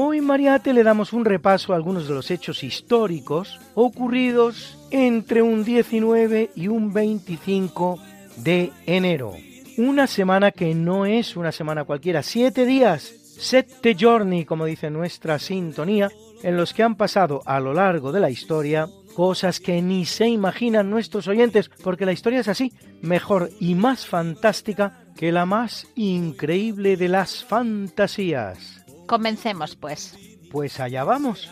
[0.00, 5.64] Hoy Mariate le damos un repaso a algunos de los hechos históricos ocurridos entre un
[5.64, 7.98] 19 y un 25
[8.36, 9.32] de enero.
[9.76, 15.40] Una semana que no es una semana cualquiera, siete días, sette giorni, como dice nuestra
[15.40, 16.08] sintonía,
[16.44, 20.28] en los que han pasado a lo largo de la historia cosas que ni se
[20.28, 25.88] imaginan nuestros oyentes, porque la historia es así, mejor y más fantástica que la más
[25.96, 28.77] increíble de las fantasías.
[29.08, 30.16] Comencemos, pues.
[30.52, 31.50] Pues allá vamos.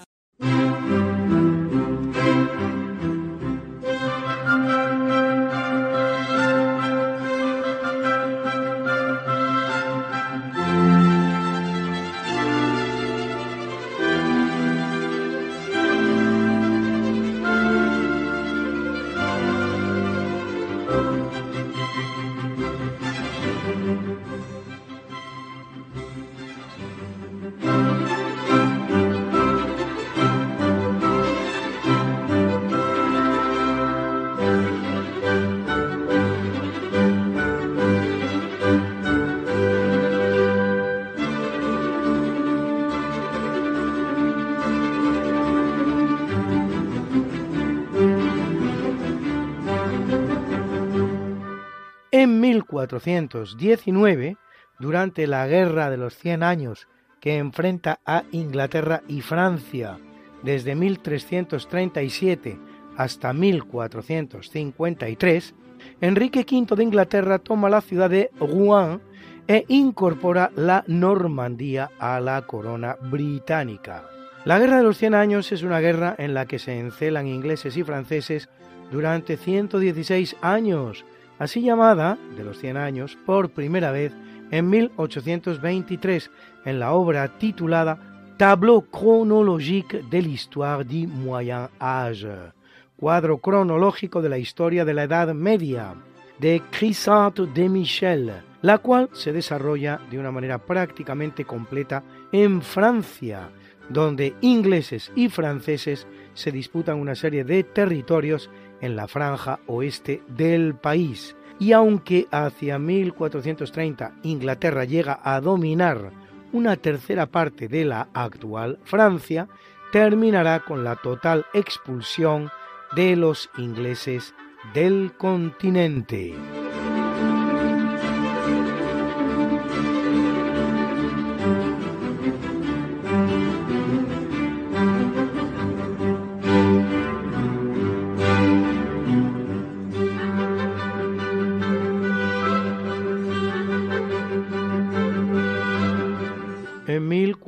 [52.86, 54.36] 1419,
[54.78, 56.86] durante la Guerra de los Cien Años
[57.20, 59.98] que enfrenta a Inglaterra y Francia
[60.42, 62.58] desde 1337
[62.96, 65.54] hasta 1453,
[66.00, 69.00] Enrique V de Inglaterra toma la ciudad de Rouen
[69.48, 74.04] e incorpora la Normandía a la corona británica.
[74.44, 77.76] La Guerra de los Cien Años es una guerra en la que se encelan ingleses
[77.76, 78.48] y franceses
[78.92, 81.04] durante 116 años,
[81.38, 84.12] así llamada, de los 100 años, por primera vez
[84.50, 86.30] en 1823
[86.64, 87.98] en la obra titulada
[88.36, 92.52] Tableau chronologique de l'histoire du Moyen Âge,
[92.96, 95.94] cuadro cronológico de la historia de la Edad Media,
[96.38, 98.32] de Chrysanthe de Michel,
[98.62, 103.48] la cual se desarrolla de una manera prácticamente completa en Francia,
[103.88, 108.50] donde ingleses y franceses se disputan una serie de territorios
[108.80, 111.36] en la franja oeste del país.
[111.58, 116.12] Y aunque hacia 1430 Inglaterra llega a dominar
[116.52, 119.48] una tercera parte de la actual Francia,
[119.92, 122.50] terminará con la total expulsión
[122.94, 124.34] de los ingleses
[124.74, 126.34] del continente.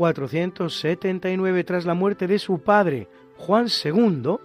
[0.09, 4.37] 1479, tras la muerte de su padre, Juan II,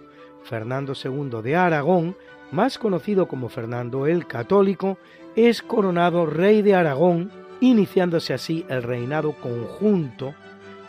[0.42, 2.16] Fernando II de Aragón,
[2.52, 4.98] más conocido como Fernando el Católico,
[5.36, 7.30] es coronado rey de Aragón,
[7.60, 10.34] iniciándose así el reinado conjunto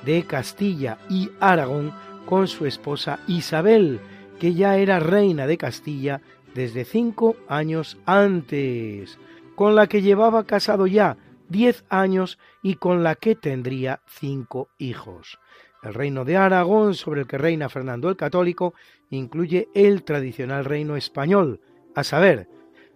[0.04, 1.94] de Castilla y Aragón
[2.26, 4.00] con su esposa Isabel,
[4.40, 6.22] que ya era reina de Castilla
[6.54, 9.18] desde cinco años antes,
[9.56, 11.18] con la que llevaba casado ya
[11.50, 15.40] diez años y con la que tendría cinco hijos.
[15.84, 18.74] El reino de Aragón, sobre el que reina Fernando el Católico,
[19.10, 21.62] incluye el tradicional reino español,
[21.94, 22.50] a saber,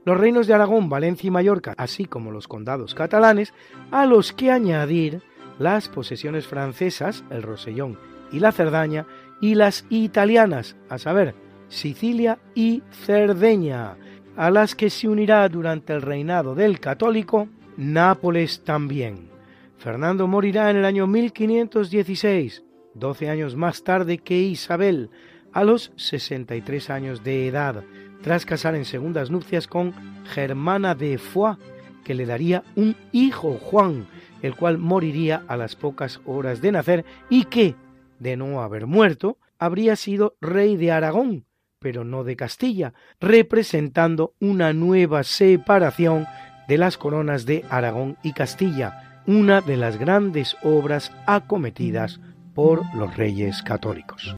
[0.05, 3.53] los reinos de Aragón, Valencia y Mallorca, así como los condados catalanes,
[3.91, 5.21] a los que añadir
[5.59, 7.99] las posesiones francesas, el Rosellón
[8.31, 9.05] y la Cerdaña,
[9.41, 11.35] y las italianas, a saber,
[11.67, 13.97] Sicilia y Cerdeña,
[14.35, 17.47] a las que se unirá durante el reinado del católico
[17.79, 19.29] Nápoles también.
[19.77, 25.09] Fernando morirá en el año 1516, 12 años más tarde que Isabel,
[25.53, 27.85] a los 63 años de edad,
[28.21, 29.93] tras casar en segundas nupcias con
[30.25, 31.57] Germana de Foix,
[32.03, 34.07] que le daría un hijo, Juan,
[34.41, 37.75] el cual moriría a las pocas horas de nacer y que,
[38.19, 41.45] de no haber muerto, habría sido rey de Aragón,
[41.79, 46.25] pero no de Castilla, representando una nueva separación
[46.69, 52.19] de las coronas de Aragón y Castilla, una de las grandes obras acometidas
[52.53, 54.35] por los reyes católicos.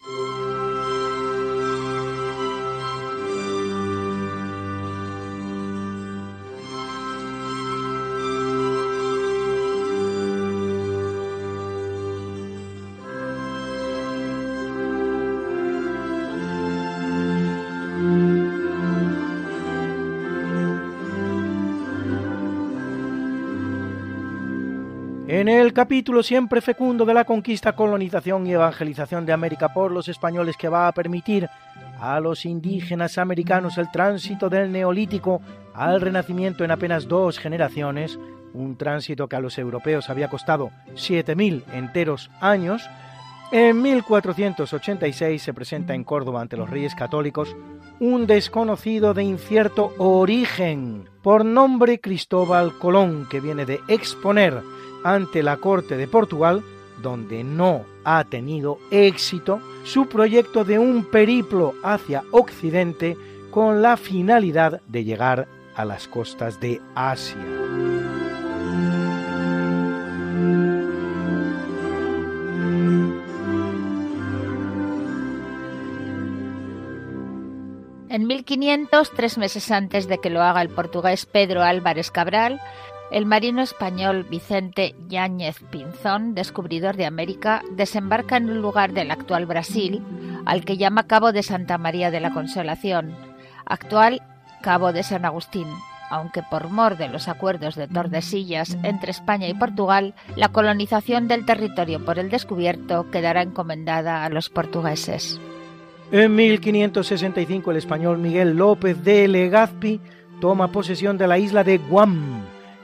[25.62, 30.58] El capítulo siempre fecundo de la conquista, colonización y evangelización de América por los españoles
[30.58, 31.48] que va a permitir
[32.00, 35.40] a los indígenas americanos el tránsito del neolítico
[35.76, 38.18] al renacimiento en apenas dos generaciones,
[38.54, 42.90] un tránsito que a los europeos había costado 7.000 enteros años,
[43.52, 47.56] en 1486 se presenta en Córdoba ante los reyes católicos
[48.00, 54.64] un desconocido de incierto origen, por nombre Cristóbal Colón, que viene de exponer
[55.04, 56.64] ante la corte de Portugal,
[57.02, 63.18] donde no ha tenido éxito su proyecto de un periplo hacia Occidente
[63.50, 67.38] con la finalidad de llegar a las costas de Asia.
[78.12, 82.60] En 1500, tres meses antes de que lo haga el portugués Pedro Álvarez Cabral,
[83.12, 89.46] el marino español Vicente Yáñez Pinzón, descubridor de América, desembarca en un lugar del actual
[89.46, 90.02] Brasil,
[90.46, 93.14] al que llama Cabo de Santa María de la Consolación,
[93.66, 94.22] actual
[94.62, 95.68] Cabo de San Agustín,
[96.10, 101.46] aunque por mor de los acuerdos de Tordesillas entre España y Portugal, la colonización del
[101.46, 105.40] territorio por el descubierto quedará encomendada a los portugueses.
[106.14, 110.00] En 1565 el español Miguel López de Legazpi
[110.40, 112.42] toma posesión de la isla de Guam,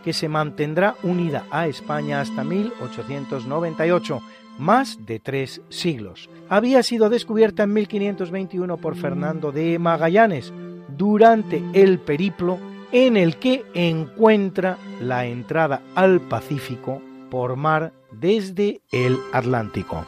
[0.07, 4.21] que se mantendrá unida a España hasta 1898,
[4.57, 6.29] más de tres siglos.
[6.47, 10.53] Había sido descubierta en 1521 por Fernando de Magallanes
[10.97, 12.57] durante el periplo
[12.93, 20.07] en el que encuentra la entrada al Pacífico por mar desde el Atlántico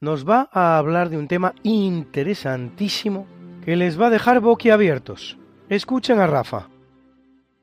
[0.00, 3.26] nos va a hablar de un tema interesantísimo
[3.62, 5.36] que les va a dejar boquiabiertos.
[5.68, 6.68] Escuchen a Rafa.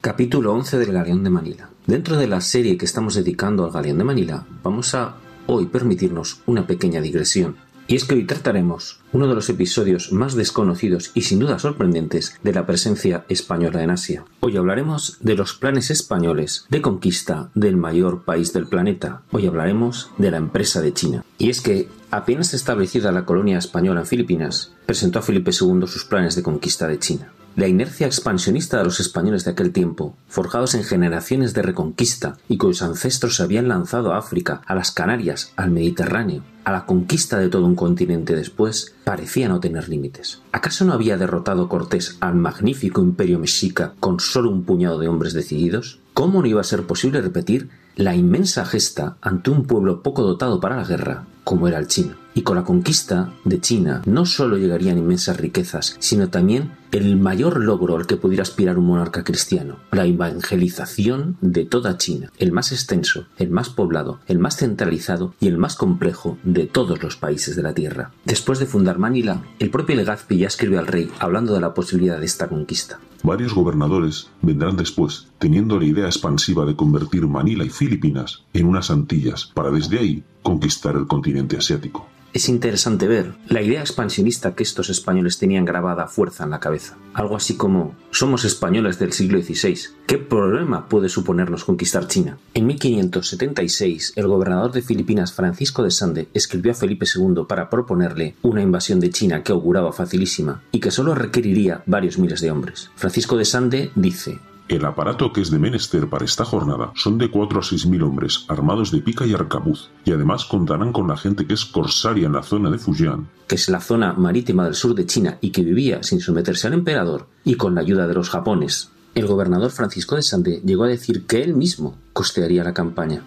[0.01, 1.71] Capítulo 11 del Galeón de Manila.
[1.87, 5.15] Dentro de la serie que estamos dedicando al Galeón de Manila, vamos a
[5.47, 7.57] hoy permitirnos una pequeña digresión
[7.87, 12.37] y es que hoy trataremos uno de los episodios más desconocidos y sin duda sorprendentes
[12.43, 14.25] de la presencia española en Asia.
[14.41, 19.21] Hoy hablaremos de los planes españoles de conquista del mayor país del planeta.
[19.31, 21.23] Hoy hablaremos de la empresa de China.
[21.37, 26.03] Y es que, apenas establecida la colonia española en Filipinas, presentó a Felipe II sus
[26.03, 27.31] planes de conquista de China.
[27.57, 32.57] La inercia expansionista de los españoles de aquel tiempo, forjados en generaciones de reconquista y
[32.57, 37.40] cuyos ancestros se habían lanzado a África, a las Canarias, al Mediterráneo, a la conquista
[37.40, 40.44] de todo un continente después, parecía no tener límites.
[40.52, 45.33] ¿Acaso no había derrotado Cortés al magnífico imperio mexica con solo un puñado de hombres
[45.33, 45.99] decididos?
[46.14, 50.59] ¿Cómo no iba a ser posible repetir la inmensa gesta ante un pueblo poco dotado
[50.59, 52.26] para la guerra, como era el chino?
[52.37, 57.59] Y con la conquista de China no solo llegarían inmensas riquezas, sino también el mayor
[57.59, 62.71] logro al que pudiera aspirar un monarca cristiano, la evangelización de toda China, el más
[62.71, 67.56] extenso, el más poblado, el más centralizado y el más complejo de todos los países
[67.56, 68.11] de la Tierra.
[68.23, 72.19] Después de fundar Manila, el propio Legazpi ya escribe al rey hablando de la posibilidad
[72.19, 72.99] de esta conquista.
[73.23, 78.91] Varios gobernadores vendrán después, teniendo la idea expansiva de convertir Manila y Filipinas en unas
[78.91, 82.07] Antillas para desde ahí conquistar el continente asiático.
[82.33, 86.61] es interesante ver la idea expansionista que estos españoles tenían grabada a fuerza en la
[86.61, 86.95] cabeza.
[87.13, 92.37] Algo así como, somos españoles del siglo XVI, ¿qué problema puede suponernos conquistar China?
[92.54, 98.35] En 1576, el gobernador de Filipinas Francisco de Sande escribió a Felipe II para proponerle
[98.42, 102.89] una invasión de China que auguraba facilísima y que solo requeriría varios miles de hombres.
[102.95, 107.31] Francisco de Sande dice, el aparato que es de menester para esta jornada son de
[107.31, 111.18] cuatro a seis mil hombres armados de pica y arcabuz, y además contarán con la
[111.18, 114.76] gente que es corsaria en la zona de Fujian, que es la zona marítima del
[114.76, 118.14] sur de China y que vivía sin someterse al emperador, y con la ayuda de
[118.14, 118.92] los japones.
[119.16, 123.24] El gobernador Francisco de Sande llegó a decir que él mismo costearía la campaña.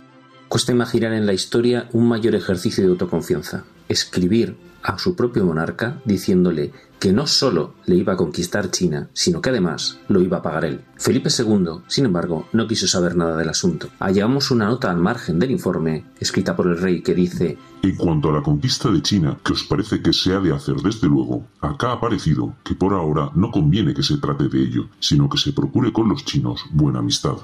[0.49, 3.65] Cuesta imaginar en la historia un mayor ejercicio de autoconfianza.
[3.89, 9.41] Escribir a su propio monarca diciéndole que no solo le iba a conquistar China, sino
[9.41, 10.83] que además lo iba a pagar él.
[10.97, 13.89] Felipe II, sin embargo, no quiso saber nada del asunto.
[13.99, 18.29] Hallamos una nota al margen del informe, escrita por el rey, que dice En cuanto
[18.29, 21.47] a la conquista de China, que os parece que se ha de hacer desde luego,
[21.61, 25.39] acá ha parecido que por ahora no conviene que se trate de ello, sino que
[25.39, 27.39] se procure con los chinos buena amistad.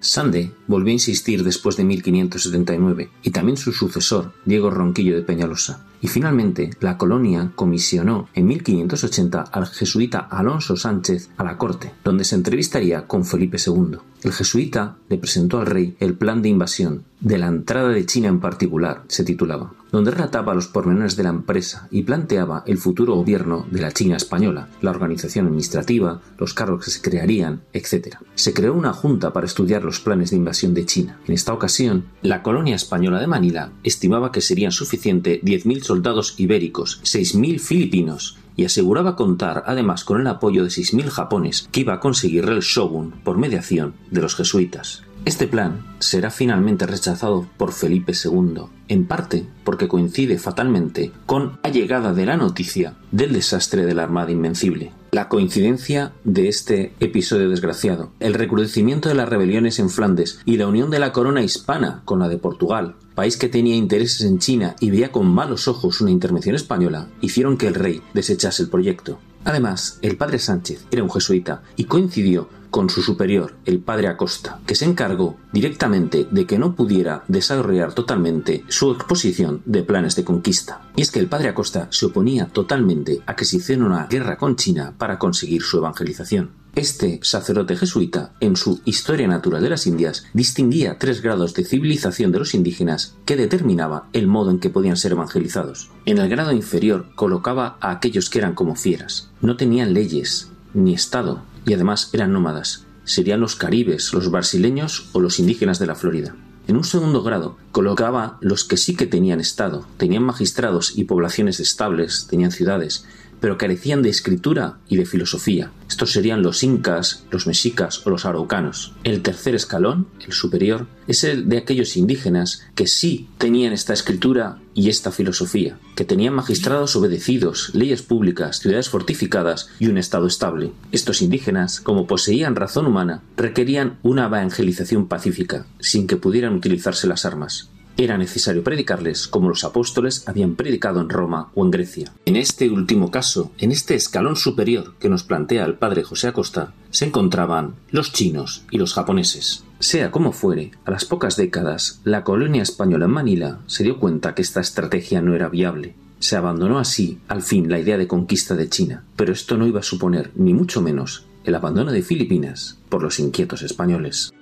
[0.00, 5.84] Sande volvió a insistir después de 1579 y también su sucesor, Diego Ronquillo de Peñalosa.
[6.00, 12.24] Y finalmente, la colonia comisionó en 1580 al jesuita Alonso Sánchez a la corte, donde
[12.24, 13.98] se entrevistaría con Felipe II.
[14.22, 18.28] El jesuita le presentó al rey el plan de invasión, de la entrada de China
[18.28, 23.14] en particular, se titulaba, donde relataba los pormenores de la empresa y planteaba el futuro
[23.14, 28.16] gobierno de la China española, la organización administrativa, los cargos que se crearían, etc.
[28.34, 31.18] Se creó una junta para estudiar los planes de invasión de China.
[31.26, 37.00] En esta ocasión, la colonia española de Manila estimaba que serían suficientes 10.000 soldados ibéricos,
[37.02, 42.00] 6.000 filipinos y aseguraba contar además con el apoyo de 6.000 japones que iba a
[42.00, 45.04] conseguir el shogun por mediación de los jesuitas.
[45.24, 51.70] Este plan será finalmente rechazado por Felipe II, en parte porque coincide fatalmente con la
[51.70, 54.92] llegada de la noticia del desastre de la Armada Invencible.
[55.10, 60.66] La coincidencia de este episodio desgraciado, el recrudecimiento de las rebeliones en Flandes y la
[60.66, 64.76] unión de la corona hispana con la de Portugal, país que tenía intereses en China
[64.78, 69.18] y veía con malos ojos una intervención española, hicieron que el rey desechase el proyecto.
[69.42, 74.60] Además, el padre Sánchez era un jesuita y coincidió con su superior, el padre Acosta,
[74.64, 80.22] que se encargó directamente de que no pudiera desarrollar totalmente su exposición de planes de
[80.22, 80.82] conquista.
[80.94, 84.36] Y es que el padre Acosta se oponía totalmente a que se hiciera una guerra
[84.36, 86.50] con China para conseguir su evangelización.
[86.78, 92.30] Este sacerdote jesuita, en su Historia Natural de las Indias, distinguía tres grados de civilización
[92.30, 95.90] de los indígenas que determinaba el modo en que podían ser evangelizados.
[96.06, 99.28] En el grado inferior colocaba a aquellos que eran como fieras.
[99.40, 102.84] No tenían leyes, ni Estado, y además eran nómadas.
[103.02, 106.36] Serían los caribes, los brasileños o los indígenas de la Florida.
[106.68, 111.58] En un segundo grado, colocaba los que sí que tenían Estado, tenían magistrados y poblaciones
[111.58, 113.04] estables, tenían ciudades,
[113.40, 115.70] pero carecían de escritura y de filosofía.
[115.88, 118.94] Estos serían los incas, los mexicas o los araucanos.
[119.04, 124.58] El tercer escalón, el superior, es el de aquellos indígenas que sí tenían esta escritura
[124.74, 130.72] y esta filosofía, que tenían magistrados obedecidos, leyes públicas, ciudades fortificadas y un estado estable.
[130.92, 137.24] Estos indígenas, como poseían razón humana, requerían una evangelización pacífica, sin que pudieran utilizarse las
[137.24, 142.12] armas era necesario predicarles como los apóstoles habían predicado en Roma o en Grecia.
[142.24, 146.72] En este último caso, en este escalón superior que nos plantea el padre José Acosta,
[146.90, 149.64] se encontraban los chinos y los japoneses.
[149.80, 154.34] Sea como fuere, a las pocas décadas, la colonia española en Manila se dio cuenta
[154.34, 155.96] que esta estrategia no era viable.
[156.20, 159.80] Se abandonó así, al fin, la idea de conquista de China, pero esto no iba
[159.80, 164.32] a suponer, ni mucho menos, el abandono de Filipinas por los inquietos españoles.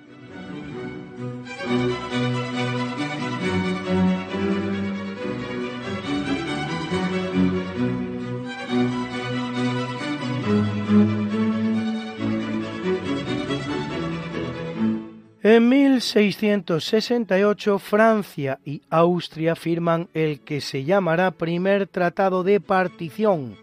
[15.49, 23.57] En 1668 Francia y Austria firman el que se llamará primer Tratado de Partición,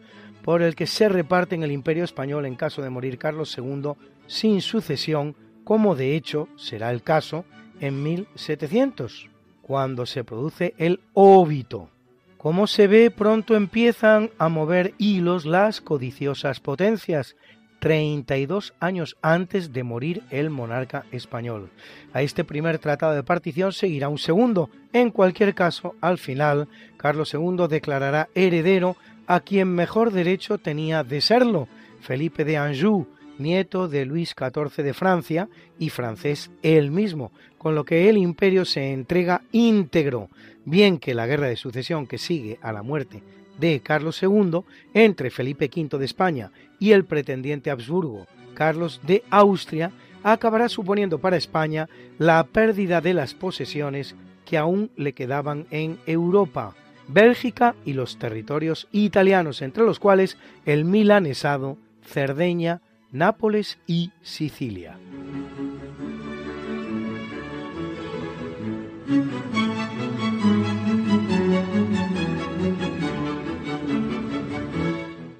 [0.45, 3.95] por el que se reparten el imperio español en caso de morir Carlos II
[4.27, 5.35] sin sucesión,
[5.65, 7.43] como de hecho será el caso
[7.81, 9.29] en 1700,
[9.61, 11.89] cuando se produce el óbito.
[12.37, 17.35] Como se ve, pronto empiezan a mover hilos las codiciosas potencias
[17.83, 21.69] 32 años antes de morir el monarca español.
[22.13, 24.69] A este primer tratado de partición seguirá un segundo.
[24.93, 28.95] En cualquier caso, al final, Carlos II declarará heredero
[29.27, 31.67] a quien mejor derecho tenía de serlo,
[31.99, 33.05] Felipe de Anjou,
[33.37, 38.63] nieto de Luis XIV de Francia y francés él mismo, con lo que el imperio
[38.63, 40.29] se entrega íntegro,
[40.63, 43.21] bien que la guerra de sucesión que sigue a la muerte
[43.59, 44.61] de Carlos II
[44.93, 46.51] entre Felipe V de España
[46.83, 51.87] y el pretendiente Habsburgo Carlos de Austria acabará suponiendo para España
[52.19, 56.75] la pérdida de las posesiones que aún le quedaban en Europa,
[57.07, 62.81] Bélgica y los territorios italianos, entre los cuales el milanesado, Cerdeña,
[63.13, 64.97] Nápoles y Sicilia.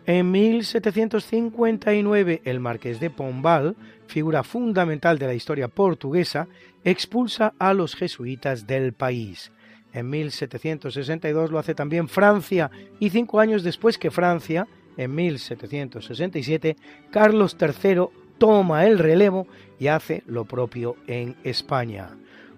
[0.05, 6.50] En 1759 el marqués de Pombal, figura fundamental de la historia portuguesa,
[6.83, 9.53] expulsa a los jesuitas del país.
[9.93, 12.69] En 1762 lo hace también Francia
[13.00, 14.67] y cinco años después que Francia,
[14.98, 16.75] en 1767,
[17.10, 18.07] Carlos III
[18.38, 19.48] toma el relevo
[19.79, 22.10] y hace lo propio en España.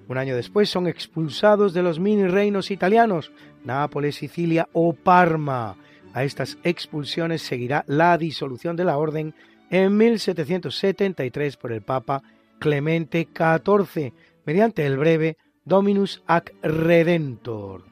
[0.07, 3.31] Un año después son expulsados de los mini reinos italianos,
[3.63, 5.77] Nápoles, Sicilia o Parma.
[6.15, 9.35] A estas expulsiones seguirá la disolución de la orden
[9.69, 12.23] en 1773 por el Papa
[12.57, 14.13] Clemente XIV,
[14.45, 17.83] mediante el breve Dominus ac Redentor.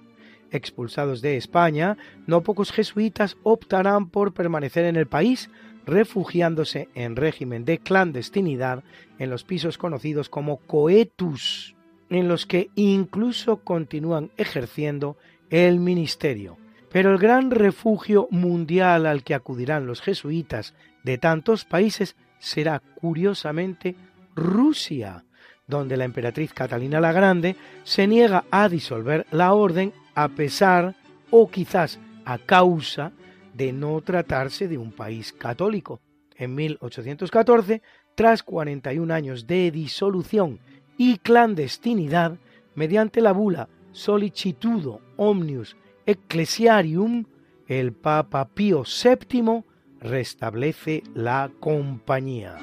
[0.52, 5.50] Expulsados de España, no pocos jesuitas optarán por permanecer en el país,
[5.86, 8.86] refugiándose en régimen de clandestinidad
[9.20, 11.76] en los pisos conocidos como coetus,
[12.10, 15.18] en los que incluso continúan ejerciendo
[15.50, 16.63] el ministerio.
[16.94, 23.96] Pero el gran refugio mundial al que acudirán los jesuitas de tantos países será curiosamente
[24.36, 25.26] Rusia,
[25.68, 30.96] donde la emperatriz Catalina la Grande se niega a disolver la orden a pesar
[31.32, 33.12] o quizás a causa
[33.56, 36.00] de no tratarse de un país católico.
[36.36, 37.82] En 1814,
[38.14, 40.60] tras 41 años de disolución
[40.96, 42.38] y clandestinidad,
[42.76, 47.26] mediante la bula Solicitudo Omnius Ecclesiarium,
[47.68, 49.64] el Papa Pío VII
[50.02, 52.58] restablece la compañía.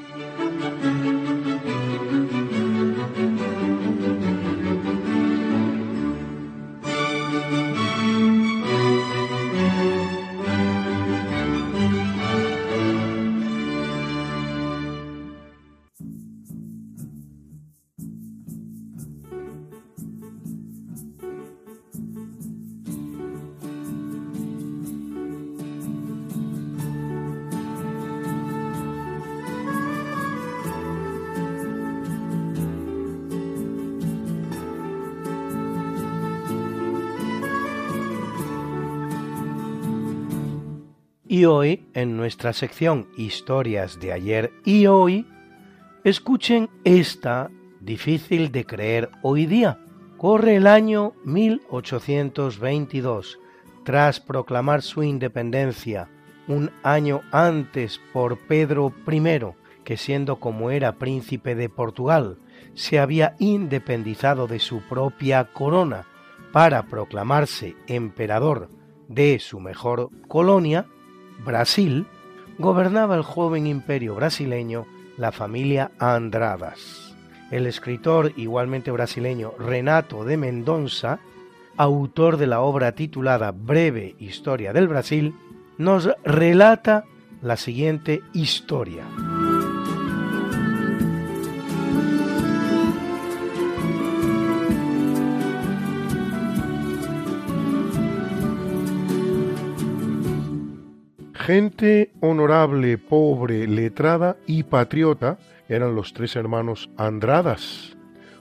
[41.41, 45.27] Y hoy, en nuestra sección Historias de ayer y hoy,
[46.05, 47.51] escuchen esta
[47.81, 49.79] difícil de creer hoy día.
[50.19, 53.39] Corre el año 1822,
[53.85, 56.11] tras proclamar su independencia
[56.47, 59.41] un año antes por Pedro I,
[59.83, 62.37] que siendo como era príncipe de Portugal,
[62.75, 66.05] se había independizado de su propia corona
[66.53, 68.69] para proclamarse emperador
[69.09, 70.85] de su mejor colonia,
[71.45, 72.07] Brasil,
[72.59, 77.15] gobernaba el joven imperio brasileño la familia Andradas.
[77.51, 81.21] El escritor igualmente brasileño Renato de Mendonça,
[81.77, 85.35] autor de la obra titulada Breve Historia del Brasil,
[85.79, 87.05] nos relata
[87.43, 89.05] la siguiente historia.
[101.53, 105.37] Gente honorable, pobre, letrada y patriota
[105.69, 107.97] eran los tres hermanos Andradas,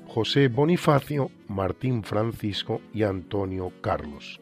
[0.05, 4.39] José Bonifacio, Martín Francisco y Antonio Carlos.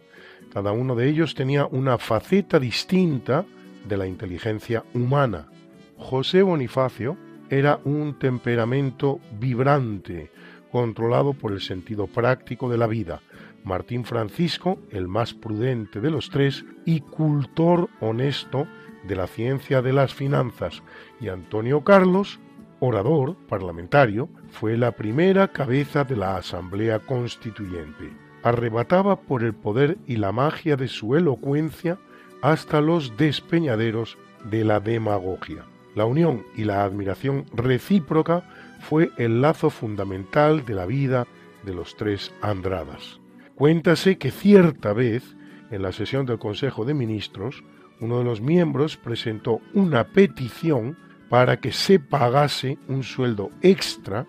[0.51, 3.45] Cada uno de ellos tenía una faceta distinta
[3.87, 5.47] de la inteligencia humana.
[5.95, 7.15] José Bonifacio
[7.49, 10.29] era un temperamento vibrante,
[10.73, 13.21] controlado por el sentido práctico de la vida,
[13.67, 18.67] Martín Francisco, el más prudente de los tres y cultor honesto
[19.03, 20.81] de la ciencia de las finanzas,
[21.19, 22.39] y Antonio Carlos,
[22.79, 28.11] orador parlamentario, fue la primera cabeza de la Asamblea Constituyente.
[28.43, 31.97] Arrebataba por el poder y la magia de su elocuencia
[32.41, 34.17] hasta los despeñaderos
[34.49, 35.65] de la demagogia.
[35.95, 38.47] La unión y la admiración recíproca
[38.79, 41.27] fue el lazo fundamental de la vida
[41.63, 43.16] de los tres Andradas.
[43.57, 45.35] Cuéntase que cierta vez,
[45.71, 47.63] en la sesión del Consejo de Ministros,
[47.99, 50.95] uno de los miembros presentó una petición
[51.27, 54.27] para que se pagase un sueldo extra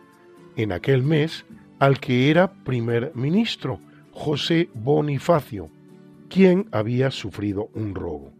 [0.56, 1.44] en aquel mes
[1.78, 3.80] al que era primer ministro,
[4.12, 5.68] José Bonifacio,
[6.30, 8.32] quien había sufrido un robo.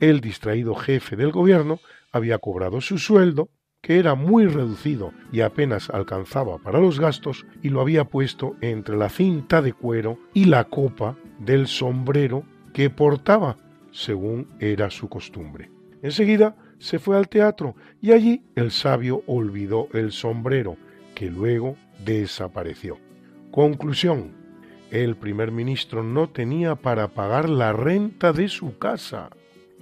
[0.00, 1.78] El distraído jefe del gobierno
[2.10, 3.50] había cobrado su sueldo,
[3.84, 8.96] que era muy reducido y apenas alcanzaba para los gastos, y lo había puesto entre
[8.96, 13.58] la cinta de cuero y la copa del sombrero que portaba,
[13.92, 15.70] según era su costumbre.
[16.00, 20.78] Enseguida se fue al teatro y allí el sabio olvidó el sombrero,
[21.14, 22.96] que luego desapareció.
[23.50, 24.32] Conclusión.
[24.90, 29.28] El primer ministro no tenía para pagar la renta de su casa.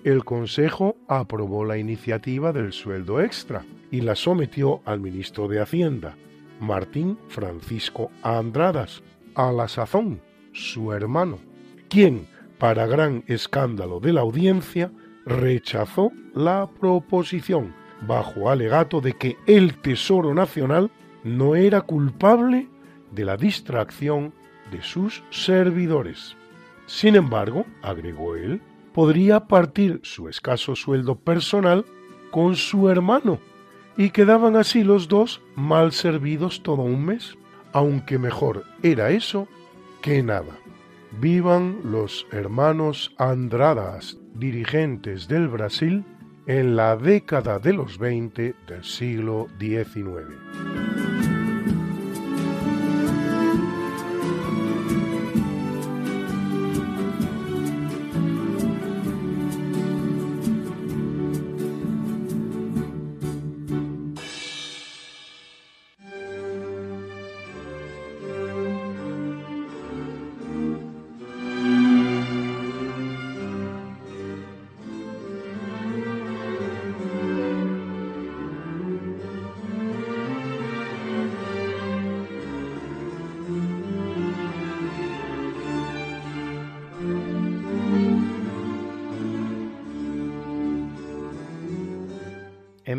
[0.02, 6.16] El Consejo aprobó la iniciativa del sueldo extra y la sometió al ministro de Hacienda,
[6.58, 9.02] Martín Francisco Andradas,
[9.36, 10.20] a la sazón,
[10.52, 11.38] su hermano,
[11.88, 12.26] quien,
[12.58, 14.90] para gran escándalo de la audiencia,
[15.24, 17.74] rechazó la proposición
[18.06, 20.90] bajo alegato de que el Tesoro Nacional
[21.22, 22.68] no era culpable
[23.12, 24.32] de la distracción
[24.70, 26.34] de sus servidores.
[26.86, 28.60] Sin embargo, agregó él,
[28.92, 31.84] podría partir su escaso sueldo personal
[32.30, 33.38] con su hermano,
[33.96, 37.36] y quedaban así los dos mal servidos todo un mes,
[37.72, 39.48] aunque mejor era eso
[40.00, 40.58] que nada.
[41.20, 46.04] Vivan los hermanos Andradas, dirigentes del Brasil,
[46.46, 51.01] en la década de los 20 del siglo XIX.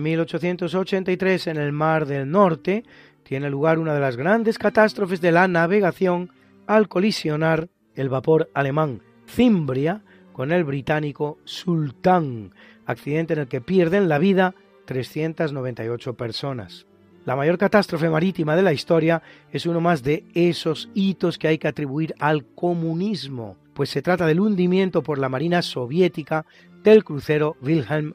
[0.04, 2.84] 1883, en el Mar del Norte,
[3.24, 6.32] tiene lugar una de las grandes catástrofes de la navegación
[6.68, 12.54] al colisionar el vapor alemán Cimbria con el británico Sultán,
[12.86, 16.86] accidente en el que pierden la vida 398 personas.
[17.26, 21.58] La mayor catástrofe marítima de la historia es uno más de esos hitos que hay
[21.58, 26.46] que atribuir al comunismo, pues se trata del hundimiento por la Marina soviética
[26.84, 28.14] del crucero Wilhelm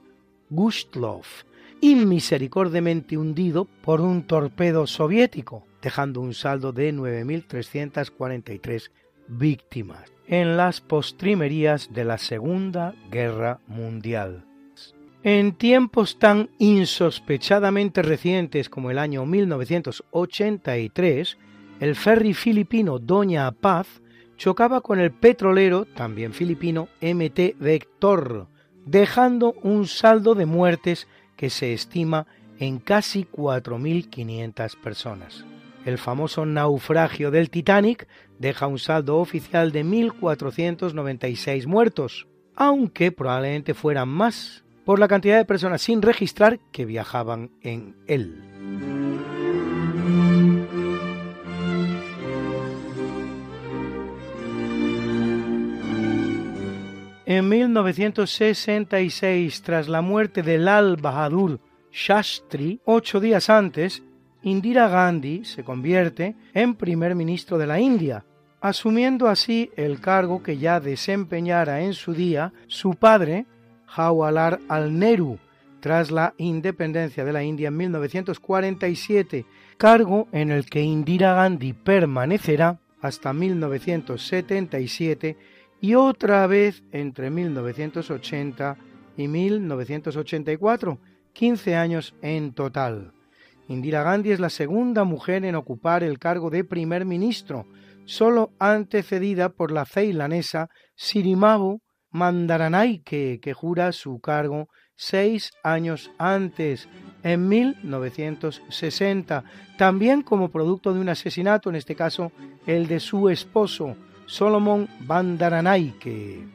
[0.51, 1.45] Gustloff,
[1.81, 8.91] inmisericordiamente hundido por un torpedo soviético, dejando un saldo de 9.343
[9.29, 14.45] víctimas en las postrimerías de la Segunda Guerra Mundial.
[15.23, 21.39] En tiempos tan insospechadamente recientes como el año 1983,
[21.81, 24.03] el ferry filipino Doña Paz
[24.37, 28.47] chocaba con el petrolero, también filipino, MT Vector,
[28.87, 31.09] dejando un saldo de muertes
[31.39, 32.27] que se estima
[32.59, 35.47] en casi 4.500 personas.
[35.87, 38.07] El famoso naufragio del Titanic
[38.39, 45.45] deja un saldo oficial de 1.496 muertos, aunque probablemente fueran más por la cantidad de
[45.45, 48.43] personas sin registrar que viajaban en él.
[57.31, 61.61] En 1966, tras la muerte de Lal Bahadur
[61.93, 64.03] Shastri, ocho días antes,
[64.43, 68.25] Indira Gandhi se convierte en primer ministro de la India,
[68.63, 73.45] asumiendo así el cargo que ya desempeñara en su día su padre,
[73.85, 75.39] Jawaharlal al-Nehru,
[75.81, 79.45] tras la independencia de la India en 1947,
[79.77, 88.77] cargo en el que Indira Gandhi permanecerá hasta 1977 y otra vez entre 1980
[89.17, 90.99] y 1984,
[91.33, 93.13] 15 años en total.
[93.69, 97.67] Indira Gandhi es la segunda mujer en ocupar el cargo de primer ministro,
[98.07, 106.89] solo antecedida por la ceilanesa Sirimabu Mandaranaike, que jura su cargo seis años antes,
[107.23, 109.45] en 1960,
[109.77, 112.33] también como producto de un asesinato, en este caso
[112.67, 113.97] el de su esposo,
[114.29, 116.47] Solomon Bandaranaike.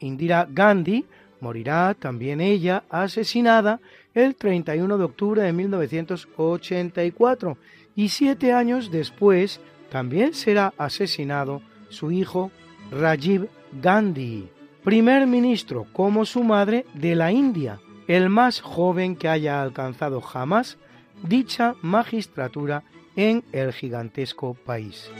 [0.00, 1.06] Indira Gandhi
[1.40, 3.80] morirá también ella asesinada
[4.14, 7.56] el 31 de octubre de 1984
[7.94, 12.50] y siete años después también será asesinado su hijo
[12.90, 13.48] Rajiv
[13.80, 14.48] Gandhi,
[14.82, 20.78] primer ministro como su madre de la India, el más joven que haya alcanzado jamás
[21.22, 22.82] dicha magistratura
[23.14, 25.10] en el gigantesco país.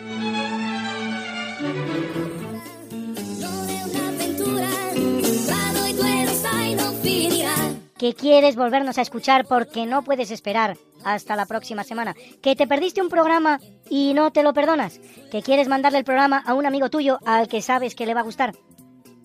[8.03, 12.66] Que quieres volvernos a escuchar porque no puedes esperar hasta la próxima semana, que te
[12.66, 14.98] perdiste un programa y no te lo perdonas,
[15.31, 18.20] que quieres mandarle el programa a un amigo tuyo al que sabes que le va
[18.20, 18.57] a gustar.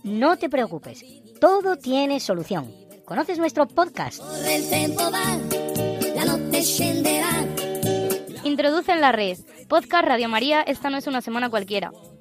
[0.04, 1.04] No te preocupes,
[1.41, 2.71] todo tiene solución.
[3.04, 4.21] ¿Conoces nuestro podcast?
[8.43, 11.91] Introduce en la red Podcast Radio María, esta no es una semana cualquiera,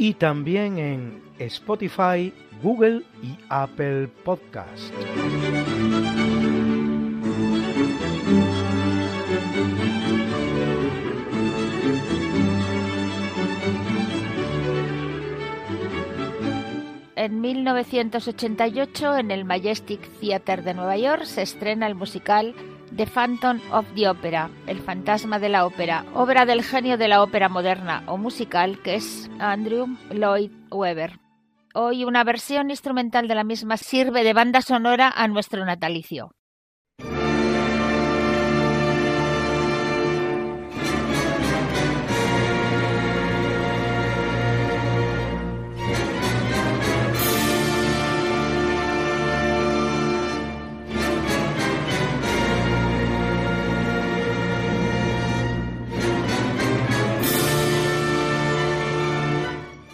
[0.00, 2.32] Y también en Spotify,
[2.62, 4.94] Google y Apple Podcast.
[17.14, 22.54] En 1988, en el Majestic Theater de Nueva York, se estrena el musical
[22.96, 27.22] The Phantom of the Opera, El fantasma de la ópera, obra del genio de la
[27.22, 31.20] ópera moderna o musical que es Andrew Lloyd Webber.
[31.72, 36.32] Hoy una versión instrumental de la misma sirve de banda sonora a nuestro natalicio.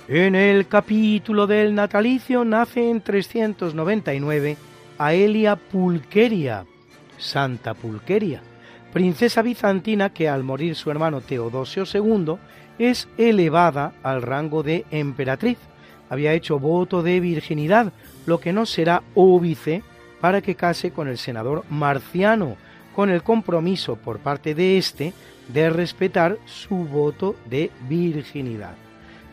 [0.09, 4.57] En el capítulo del natalicio nace en 399
[4.99, 6.65] Aelia Pulqueria,
[7.19, 8.41] Santa Pulqueria,
[8.93, 12.37] princesa bizantina que al morir su hermano Teodosio II
[12.79, 15.59] es elevada al rango de emperatriz.
[16.09, 17.93] Había hecho voto de virginidad,
[18.27, 19.83] lo que no será óbice
[20.21, 22.57] para que case con el senador Marciano,
[22.95, 25.13] con el compromiso por parte de éste
[25.49, 28.86] de respetar su voto de virginidad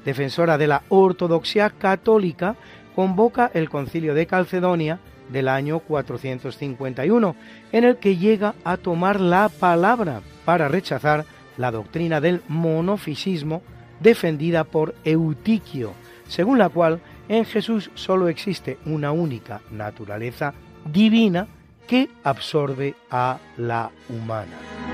[0.06, 2.56] defensora de la ortodoxia católica,
[2.96, 7.36] convoca el concilio de Calcedonia del año 451,
[7.72, 11.26] en el que llega a tomar la palabra para rechazar
[11.58, 13.62] la doctrina del monofisismo
[14.00, 15.94] defendida por Eutiquio,
[16.28, 20.54] según la cual en Jesús solo existe una única naturaleza
[20.92, 21.48] divina
[21.88, 24.93] que absorbe a la humana.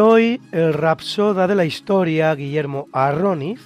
[0.00, 3.60] Hoy el rapsoda de la historia, Guillermo Arroniz,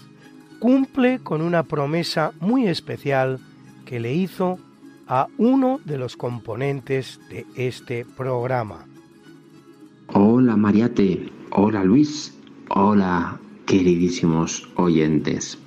[0.61, 3.38] cumple con una promesa muy especial
[3.85, 4.59] que le hizo
[5.09, 8.87] a uno de los componentes de este programa.
[10.14, 12.35] Hola Mariate, hola Luis,
[12.68, 15.59] hola queridísimos oyentes.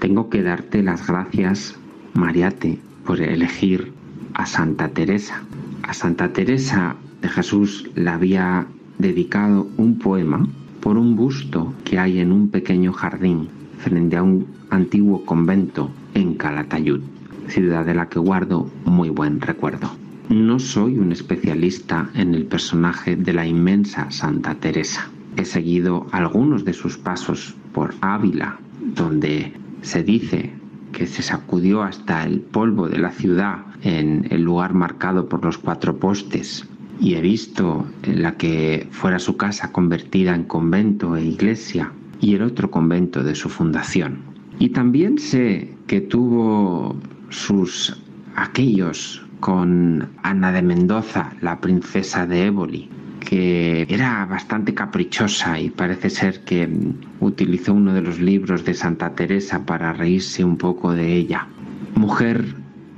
[0.00, 1.78] Tengo que darte las gracias,
[2.14, 3.92] Mariate, por elegir
[4.34, 5.44] a Santa Teresa.
[5.84, 8.66] A Santa Teresa de Jesús la había
[8.98, 10.46] dedicado un poema
[10.80, 16.34] por un busto que hay en un pequeño jardín frente a un antiguo convento en
[16.34, 17.00] Calatayud,
[17.48, 19.90] ciudad de la que guardo muy buen recuerdo.
[20.28, 25.10] No soy un especialista en el personaje de la inmensa Santa Teresa.
[25.36, 28.58] He seguido algunos de sus pasos por Ávila,
[28.94, 29.52] donde
[29.82, 30.52] se dice
[30.92, 35.58] que se sacudió hasta el polvo de la ciudad en el lugar marcado por los
[35.58, 36.68] cuatro postes
[37.00, 42.42] y he visto la que fuera su casa convertida en convento e iglesia y el
[42.42, 44.18] otro convento de su fundación.
[44.58, 46.96] Y también sé que tuvo
[47.30, 48.00] sus
[48.36, 52.88] aquellos con Ana de Mendoza, la princesa de Éboli,
[53.20, 56.68] que era bastante caprichosa y parece ser que
[57.20, 61.48] utilizó uno de los libros de Santa Teresa para reírse un poco de ella.
[61.96, 62.54] Mujer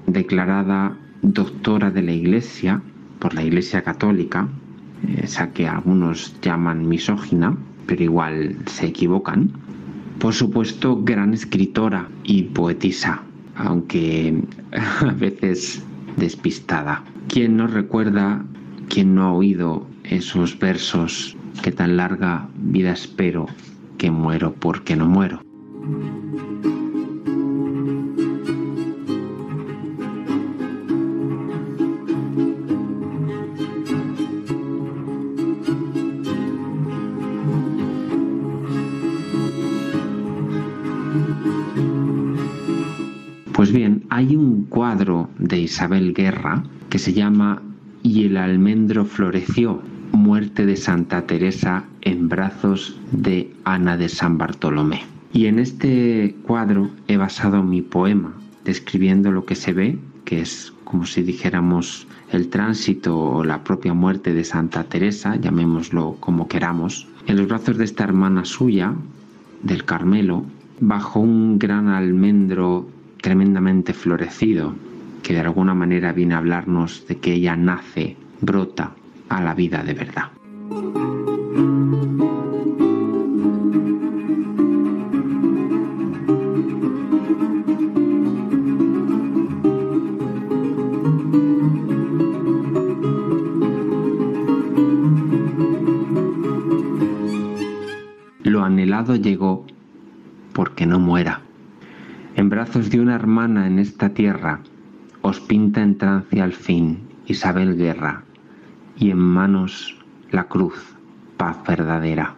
[0.06, 2.82] declarada doctora de la Iglesia
[3.24, 4.46] por la Iglesia Católica,
[5.16, 7.56] esa que algunos llaman misógina,
[7.86, 9.50] pero igual se equivocan.
[10.18, 13.22] Por supuesto, gran escritora y poetisa,
[13.56, 14.42] aunque
[15.00, 15.82] a veces
[16.18, 17.02] despistada.
[17.28, 18.44] ¿Quién no recuerda,
[18.90, 23.46] quién no ha oído esos versos que tan larga vida espero
[23.96, 25.40] que muero porque no muero?
[44.14, 47.60] Hay un cuadro de Isabel Guerra que se llama
[48.04, 55.02] Y el almendro floreció, muerte de Santa Teresa en brazos de Ana de San Bartolomé.
[55.32, 58.32] Y en este cuadro he basado mi poema,
[58.64, 63.94] describiendo lo que se ve, que es como si dijéramos el tránsito o la propia
[63.94, 68.94] muerte de Santa Teresa, llamémoslo como queramos, en los brazos de esta hermana suya,
[69.64, 70.44] del Carmelo,
[70.78, 72.93] bajo un gran almendro
[73.24, 74.74] tremendamente florecido,
[75.22, 78.92] que de alguna manera viene a hablarnos de que ella nace, brota
[79.30, 80.30] a la vida de verdad.
[98.42, 99.64] Lo anhelado llegó
[100.52, 101.43] porque no muera.
[102.36, 104.58] En brazos de una hermana en esta tierra
[105.22, 108.24] os pinta en trance al fin Isabel Guerra
[108.98, 109.96] y en manos
[110.32, 110.96] la cruz,
[111.36, 112.34] paz verdadera.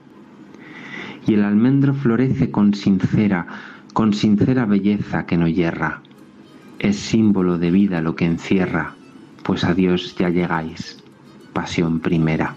[1.27, 3.47] Y el almendro florece con sincera,
[3.95, 6.03] con sincera belleza que no yerra.
[6.79, 8.93] Es símbolo de vida lo que encierra,
[9.45, 11.03] pues a Dios ya llegáis,
[11.55, 12.55] pasión primera.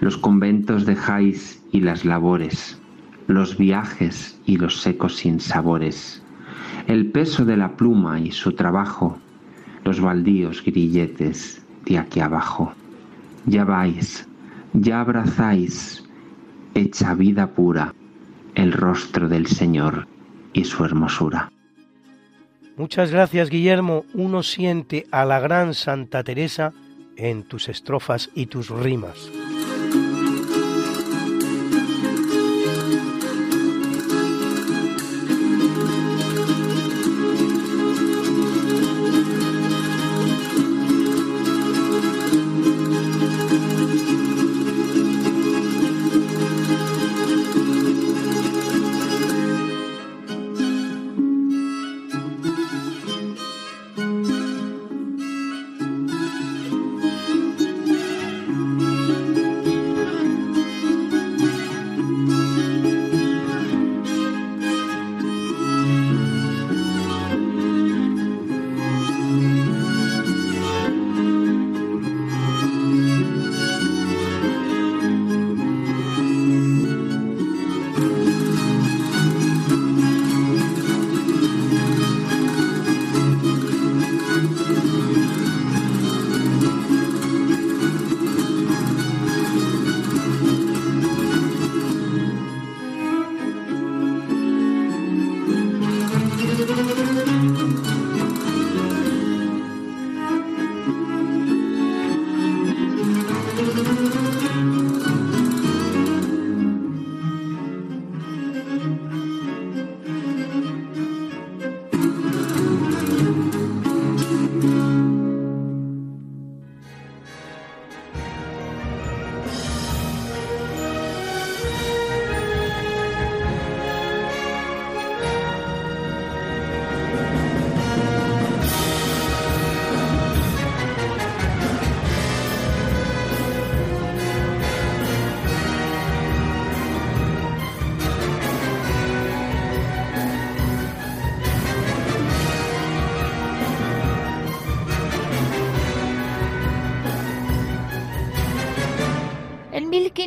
[0.00, 2.80] Los conventos dejáis y las labores,
[3.28, 6.23] los viajes y los secos sinsabores,
[6.86, 9.18] el peso de la pluma y su trabajo,
[9.84, 12.72] los baldíos grilletes de aquí abajo.
[13.46, 14.26] Ya vais,
[14.72, 16.04] ya abrazáis,
[16.74, 17.94] hecha vida pura,
[18.54, 20.06] el rostro del Señor
[20.52, 21.50] y su hermosura.
[22.76, 24.04] Muchas gracias, Guillermo.
[24.14, 26.72] Uno siente a la gran Santa Teresa
[27.16, 29.30] en tus estrofas y tus rimas.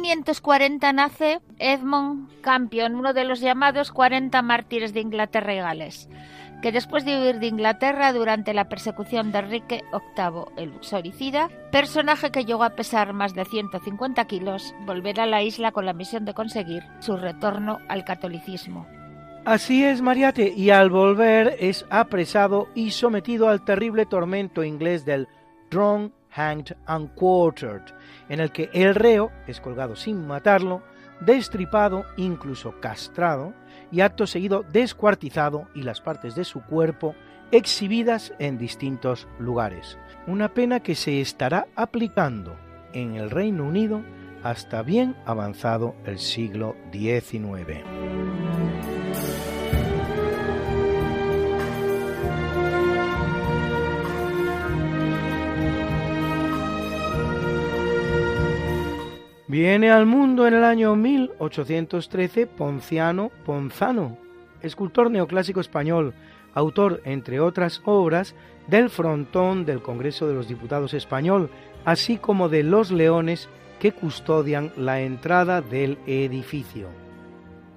[0.01, 6.07] 1540 nace Edmund Campion, uno de los llamados 40 mártires de Inglaterra y Gales.
[6.61, 12.31] que después de huir de Inglaterra durante la persecución de Enrique VIII el Luxoricida, personaje
[12.31, 16.25] que llegó a pesar más de 150 kilos, volverá a la isla con la misión
[16.25, 18.87] de conseguir su retorno al catolicismo.
[19.45, 25.27] Así es, Mariate, y al volver es apresado y sometido al terrible tormento inglés del
[25.69, 27.83] Drunk, Hanged and Quartered,
[28.29, 30.81] en el que el reo es colgado sin matarlo,
[31.19, 33.53] destripado, incluso castrado,
[33.91, 37.15] y acto seguido descuartizado y las partes de su cuerpo
[37.51, 39.97] exhibidas en distintos lugares.
[40.27, 42.57] Una pena que se estará aplicando
[42.93, 44.01] en el Reino Unido
[44.43, 48.66] hasta bien avanzado el siglo XIX.
[59.49, 64.17] Viene al mundo en el año 1813 Ponciano Ponzano,
[64.61, 66.13] escultor neoclásico español,
[66.53, 68.35] autor, entre otras obras,
[68.67, 71.49] del frontón del Congreso de los Diputados español,
[71.85, 73.47] así como de los leones
[73.79, 76.89] que custodian la entrada del edificio.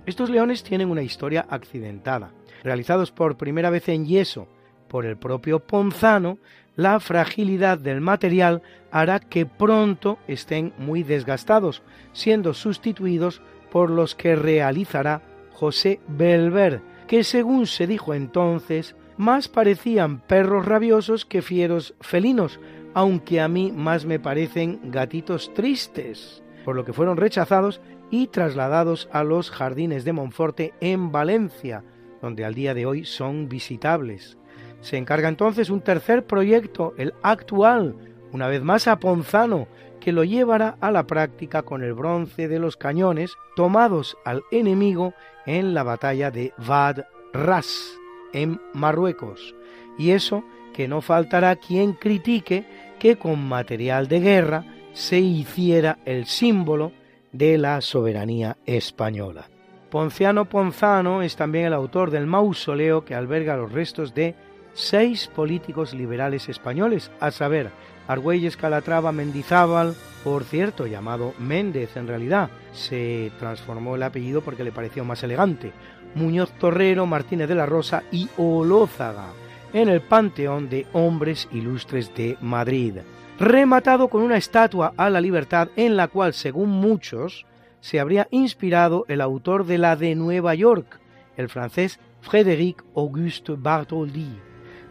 [0.06, 2.32] Estos leones tienen una historia accidentada.
[2.64, 4.48] Realizados por primera vez en yeso
[4.88, 6.38] por el propio Ponzano,
[6.81, 11.83] la fragilidad del material hará que pronto estén muy desgastados,
[12.14, 15.20] siendo sustituidos por los que realizará
[15.53, 22.59] José Belver, que según se dijo entonces, más parecían perros rabiosos que fieros felinos,
[22.95, 29.11] aunque a mí más me parecen gatitos tristes, por lo que fueron rechazados y trasladados
[29.12, 31.85] a los jardines de Monforte en Valencia,
[32.22, 34.39] donde al día de hoy son visitables.
[34.81, 37.97] Se encarga entonces un tercer proyecto, el actual,
[38.33, 39.68] una vez más a Ponzano,
[40.01, 45.14] que lo llevará a la práctica con el bronce de los cañones tomados al enemigo
[45.47, 47.93] en la batalla de Vad Ras,
[48.33, 49.55] en Marruecos.
[49.99, 52.64] Y eso que no faltará quien critique
[52.99, 56.93] que con material de guerra se hiciera el símbolo
[57.33, 59.49] de la soberanía española.
[59.91, 64.35] Ponciano Ponzano es también el autor del mausoleo que alberga los restos de
[64.74, 67.70] seis políticos liberales españoles, a saber,
[68.08, 69.94] Argüelles Calatrava Mendizábal,
[70.24, 75.72] por cierto, llamado Méndez en realidad, se transformó el apellido porque le pareció más elegante,
[76.14, 79.28] Muñoz Torrero, Martínez de la Rosa y Olózaga,
[79.72, 82.96] en el Panteón de Hombres Ilustres de Madrid,
[83.38, 87.46] rematado con una estatua a la libertad en la cual, según muchos,
[87.80, 91.00] se habría inspirado el autor de la de Nueva York,
[91.36, 94.49] el francés Frédéric Auguste Bartholdi.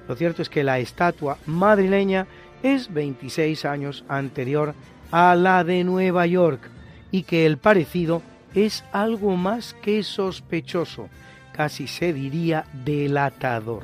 [0.09, 2.25] Lo cierto es que la estatua madrileña
[2.63, 4.73] es 26 años anterior
[5.11, 6.61] a la de Nueva York
[7.11, 8.23] y que el parecido
[8.55, 11.09] es algo más que sospechoso,
[11.53, 13.83] casi se diría delatador.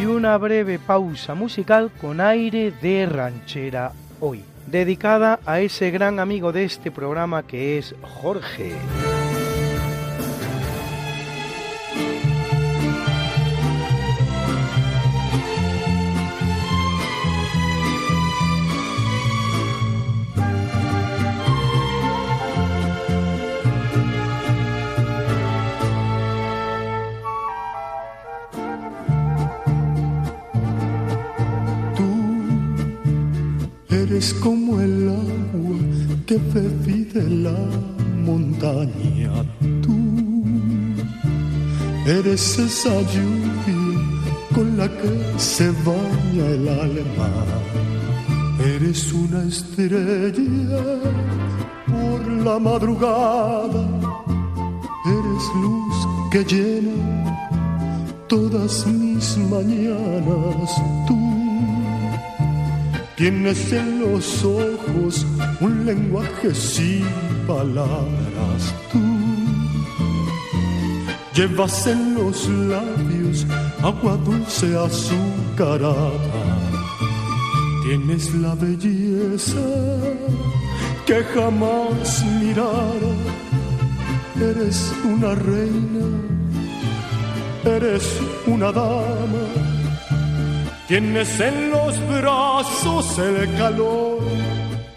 [0.00, 6.50] Y una breve pausa musical con aire de ranchera hoy, dedicada a ese gran amigo
[6.50, 8.72] de este programa que es Jorge.
[42.34, 44.00] Eres esa lluvia
[44.54, 47.30] con la que se baña el alma.
[48.58, 50.84] Eres una estrella
[51.86, 53.84] por la madrugada.
[55.06, 55.96] Eres luz
[56.32, 56.98] que llena
[58.26, 60.70] todas mis mañanas.
[61.06, 61.24] Tú
[63.16, 65.24] Tienes en los ojos
[65.60, 67.06] un lenguaje sin
[67.46, 68.74] palabras.
[68.90, 69.13] Tú
[71.34, 73.46] llevas en los labios
[73.82, 76.10] agua dulce azucarada.
[77.84, 79.66] Tienes la belleza
[81.06, 83.14] que jamás mirara.
[84.36, 86.06] Eres una reina,
[87.64, 89.64] eres una dama
[90.86, 94.18] Tienes en los brazos el calor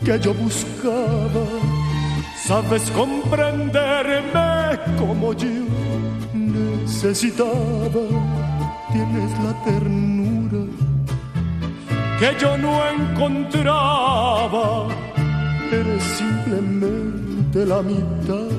[0.03, 1.45] que yo buscaba.
[2.45, 5.66] Sabes comprenderme como yo
[6.97, 8.05] necesitaba.
[8.91, 10.65] Tienes la ternura
[12.19, 14.87] que yo no encontraba.
[15.71, 18.49] Eres simplemente la mitad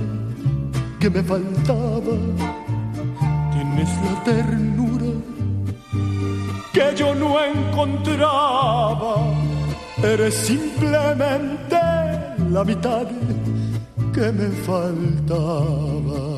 [1.01, 2.15] que me faltaba
[3.53, 5.13] tienes la ternura
[6.73, 9.17] que yo no encontraba.
[10.01, 11.81] Eres simplemente
[12.51, 13.09] la mitad
[14.13, 16.38] que me faltaba.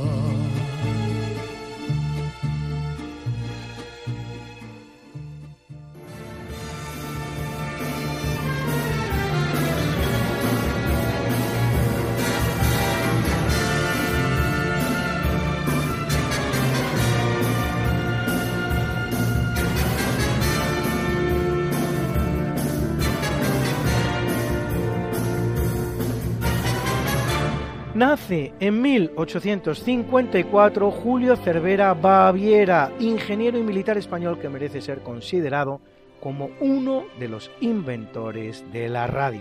[28.33, 35.81] En 1854 Julio Cervera Baviera, ingeniero y militar español que merece ser considerado
[36.21, 39.41] como uno de los inventores de la radio.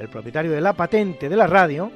[0.00, 1.92] El propietario de la patente de la radio,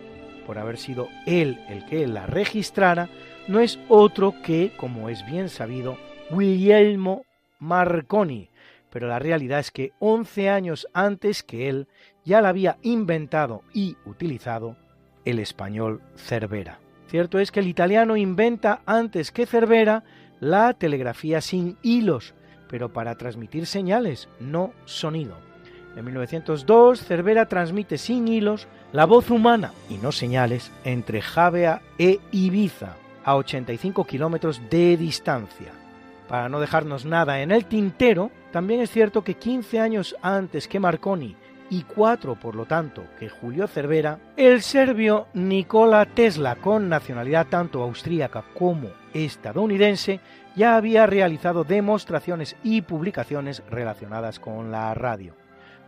[0.47, 3.09] por haber sido él el que la registrara,
[3.49, 5.99] no es otro que, como es bien sabido,
[6.31, 7.25] Guillermo
[7.59, 8.51] Marconi,
[8.89, 11.89] pero la realidad es que 11 años antes que él
[12.25, 14.77] ya la había inventado y utilizado
[15.31, 16.79] el español Cervera.
[17.09, 20.05] Cierto es que el italiano inventa antes que Cervera
[20.39, 22.35] la telegrafía sin hilos,
[22.69, 25.37] pero para transmitir señales, no sonido.
[25.97, 32.21] En 1902, Cervera transmite sin hilos la voz humana y no señales entre Javea e
[32.31, 35.73] Ibiza, a 85 kilómetros de distancia.
[36.29, 40.79] Para no dejarnos nada en el tintero, también es cierto que 15 años antes que
[40.79, 41.35] Marconi
[41.71, 47.83] y cuatro, por lo tanto, que Julio Cervera, el serbio Nikola Tesla, con nacionalidad tanto
[47.83, 50.21] austríaca como estadounidense,
[50.57, 55.37] ya había realizado demostraciones y publicaciones relacionadas con la radio.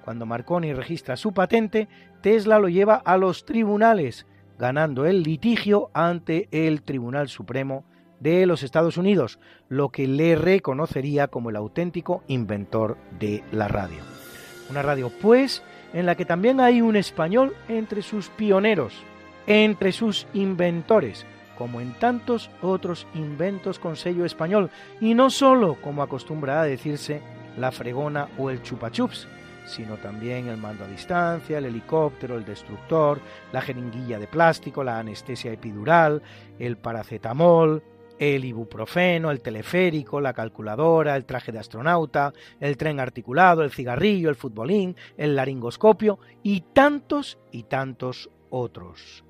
[0.04, 1.88] Cuando Marconi registra su patente,
[2.20, 4.26] Tesla lo lleva a los tribunales,
[4.58, 7.84] ganando el litigio ante el Tribunal Supremo
[8.20, 13.98] de los Estados Unidos, lo que le reconocería como el auténtico inventor de la radio.
[14.70, 15.62] Una radio, pues,
[15.92, 18.94] en la que también hay un español entre sus pioneros,
[19.46, 21.26] entre sus inventores,
[21.56, 24.70] como en tantos otros inventos con sello español,
[25.00, 27.20] y no solo, como acostumbra a decirse,
[27.56, 29.28] la fregona o el chupachups,
[29.66, 33.20] sino también el mando a distancia, el helicóptero, el destructor,
[33.52, 36.22] la jeringuilla de plástico, la anestesia epidural,
[36.58, 37.82] el paracetamol,
[38.22, 44.30] el ibuprofeno, el teleférico, la calculadora, el traje de astronauta, el tren articulado, el cigarrillo,
[44.30, 49.24] el futbolín, el laringoscopio y tantos y tantos otros.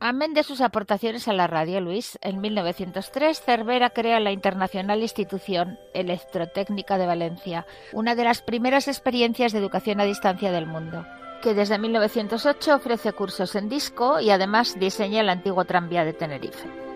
[0.00, 5.78] Amén de sus aportaciones a la radio, Luis, en 1903 Cervera crea la internacional institución
[5.94, 11.06] Electrotécnica de Valencia, una de las primeras experiencias de educación a distancia del mundo,
[11.42, 16.87] que desde 1908 ofrece cursos en disco y además diseña el antiguo tranvía de Tenerife.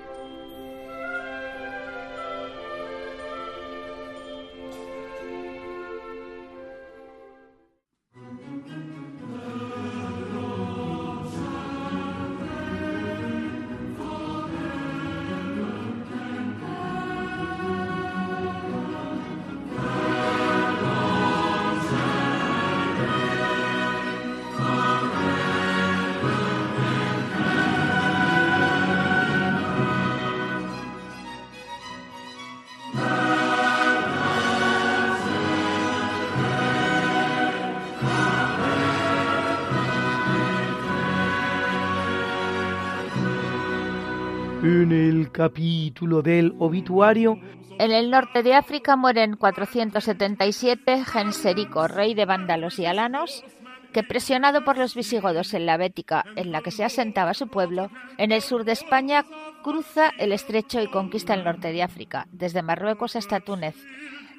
[44.73, 47.39] En el capítulo del obituario,
[47.79, 53.45] en el norte de África muere en 477 Genserico, rey de vándalos y alanos,
[53.93, 57.91] que presionado por los visigodos en la Bética, en la que se asentaba su pueblo,
[58.17, 59.27] en el sur de España
[59.63, 63.77] cruza el estrecho y conquista el norte de África, desde Marruecos hasta Túnez,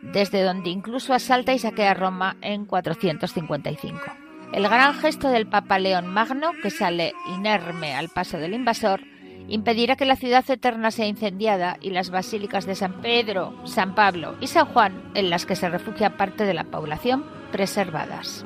[0.02, 4.00] desde donde incluso asalta y saquea Roma en 455.
[4.52, 9.12] El gran gesto del Papa León Magno, que sale inerme al paso del invasor,
[9.48, 14.36] impedirá que la ciudad eterna sea incendiada y las basílicas de San Pedro, San Pablo
[14.39, 18.46] y San Juan, en las que se refugia parte de la población, preservadas.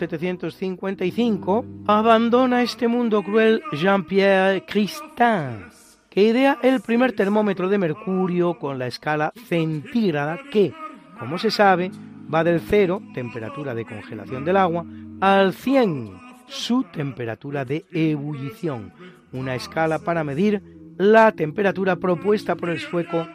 [0.00, 5.66] 1755, abandona este mundo cruel Jean-Pierre Christin,
[6.10, 10.74] que idea el primer termómetro de mercurio con la escala centígrada que,
[11.18, 11.90] como se sabe,
[12.32, 14.84] va del cero, temperatura de congelación del agua,
[15.20, 16.12] al 100,
[16.46, 18.92] su temperatura de ebullición,
[19.32, 20.62] una escala para medir
[20.98, 23.26] la temperatura propuesta por el sueco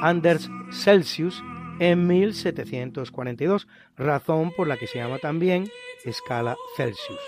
[0.00, 1.42] Anders Celsius
[1.78, 3.66] en 1742,
[3.96, 5.68] razón por la que se llama también
[6.04, 7.20] escala Celsius.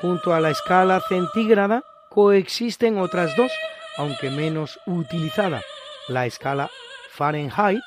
[0.00, 3.52] Junto a la escala centígrada coexisten otras dos,
[3.96, 5.62] aunque menos utilizada,
[6.08, 6.70] la escala
[7.10, 7.82] Fahrenheit,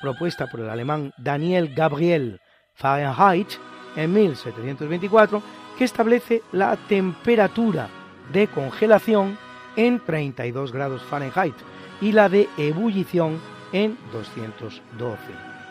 [0.00, 2.40] propuesta por el alemán Daniel Gabriel
[2.74, 3.48] Fahrenheit
[3.96, 5.42] en 1724,
[5.78, 7.88] que establece la temperatura
[8.32, 9.38] de congelación
[9.76, 11.54] en 32 grados Fahrenheit
[12.00, 13.40] y la de ebullición
[13.74, 15.18] en 212.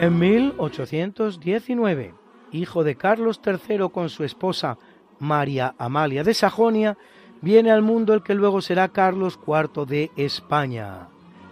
[0.03, 2.13] En 1819,
[2.53, 4.77] hijo de Carlos III con su esposa
[5.19, 6.97] María Amalia de Sajonia,
[7.41, 11.07] viene al mundo el que luego será Carlos IV de España.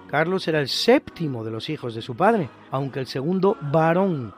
[0.08, 4.34] Carlos era el séptimo de los hijos de su padre, aunque el segundo varón.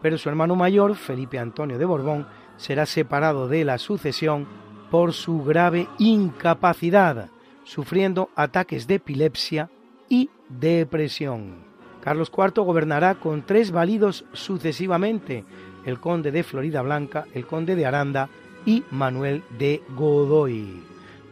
[0.00, 2.26] Pero su hermano mayor, Felipe Antonio de Borbón,
[2.56, 4.46] será separado de la sucesión
[4.90, 7.28] por su grave incapacidad,
[7.64, 9.70] sufriendo ataques de epilepsia
[10.08, 11.73] y depresión.
[12.04, 15.46] Carlos IV gobernará con tres válidos sucesivamente,
[15.86, 18.28] el conde de Florida Blanca, el conde de Aranda
[18.66, 20.82] y Manuel de Godoy.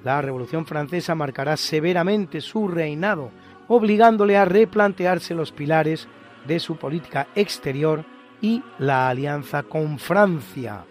[0.03, 3.31] La Revolución Francesa marcará severamente su reinado,
[3.69, 6.09] obligándole a replantearse los pilares
[6.47, 8.07] de su política exterior
[8.41, 10.87] y la alianza con Francia,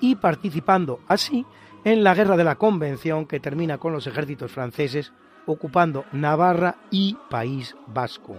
[0.00, 1.44] y participando así
[1.84, 5.12] en la Guerra de la Convención que termina con los ejércitos franceses
[5.44, 8.36] ocupando Navarra y País Vasco.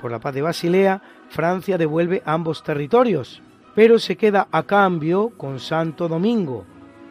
[0.00, 3.42] Por la paz de Basilea, Francia devuelve ambos territorios,
[3.74, 6.64] pero se queda a cambio con Santo Domingo,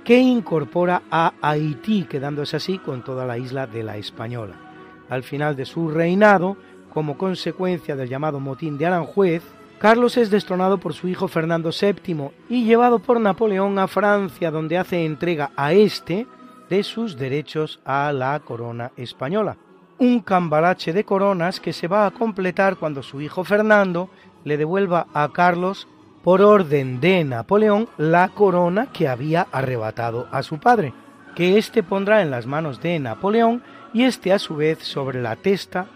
[0.03, 4.55] que incorpora a Haití, quedándose así con toda la isla de la Española.
[5.09, 6.57] Al final de su reinado,
[6.93, 9.43] como consecuencia del llamado motín de Aranjuez,
[9.79, 14.77] Carlos es destronado por su hijo Fernando VII y llevado por Napoleón a Francia, donde
[14.77, 16.27] hace entrega a éste
[16.69, 19.57] de sus derechos a la corona española
[19.97, 24.09] un cambalache de coronas que se va a completar cuando su hijo Fernando
[24.43, 25.87] le devuelva a Carlos
[26.23, 30.93] por orden de Napoleón la corona que había arrebatado a su padre,
[31.35, 33.61] que éste pondrá en las manos de Napoleón
[33.93, 35.87] y éste a su vez sobre la testa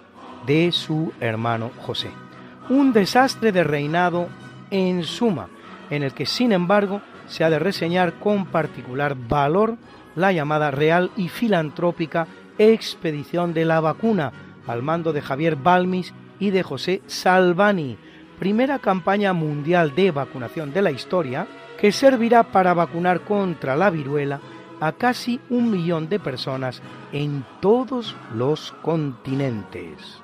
[0.45, 2.11] de su hermano José.
[2.69, 4.27] Un desastre de reinado
[4.69, 5.47] en suma,
[5.89, 9.77] en el que sin embargo se ha de reseñar con particular valor
[10.15, 12.27] la llamada real y filantrópica
[12.59, 14.31] expedición de la vacuna
[14.67, 17.97] al mando de Javier Balmis y de José Salvani,
[18.37, 21.47] primera campaña mundial de vacunación de la historia
[21.79, 24.39] que servirá para vacunar contra la viruela
[24.79, 26.81] a casi un millón de personas
[27.11, 30.21] en todos los continentes.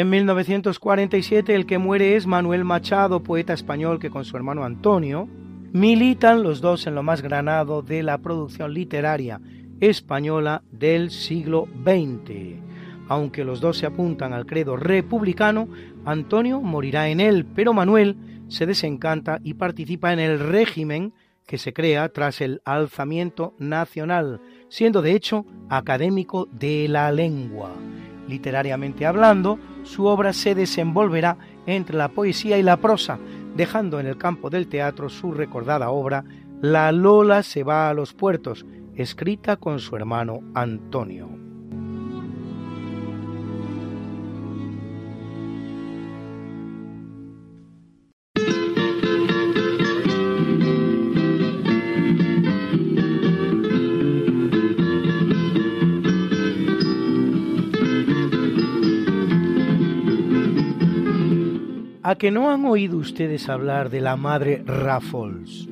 [0.00, 5.28] En 1947 el que muere es Manuel Machado, poeta español que con su hermano Antonio
[5.74, 9.42] militan los dos en lo más granado de la producción literaria
[9.78, 12.62] española del siglo XX.
[13.08, 15.68] Aunque los dos se apuntan al credo republicano,
[16.06, 18.16] Antonio morirá en él, pero Manuel
[18.48, 21.12] se desencanta y participa en el régimen
[21.46, 24.40] que se crea tras el alzamiento nacional,
[24.70, 27.74] siendo de hecho académico de la lengua.
[28.30, 33.18] Literariamente hablando, su obra se desenvolverá entre la poesía y la prosa,
[33.56, 36.24] dejando en el campo del teatro su recordada obra
[36.62, 38.64] La Lola se va a los puertos,
[38.94, 41.49] escrita con su hermano Antonio.
[62.20, 65.66] Que no han oído ustedes hablar de la madre Raffles.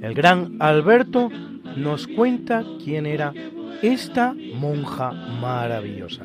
[0.00, 1.28] El gran Alberto
[1.76, 3.34] nos cuenta quién era
[3.82, 6.24] esta monja maravillosa.